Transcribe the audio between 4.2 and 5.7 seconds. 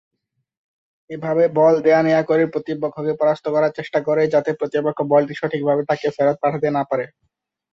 যাতে প্রতিপক্ষ বলটি সঠিক